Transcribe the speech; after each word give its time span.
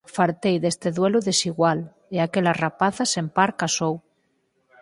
Fartei 0.15 0.55
deste 0.63 0.89
duelo 0.97 1.19
desigual, 1.29 1.79
e 2.15 2.17
aquela 2.19 2.57
rapaza 2.63 3.03
sen 3.13 3.25
par 3.35 3.49
casou. 3.61 3.95